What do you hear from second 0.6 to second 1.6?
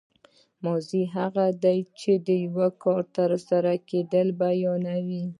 ماضي فعل هغه